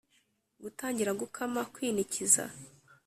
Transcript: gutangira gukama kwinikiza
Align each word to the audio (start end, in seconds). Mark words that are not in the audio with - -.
gutangira 0.61 1.11
gukama 1.21 1.61
kwinikiza 1.73 2.43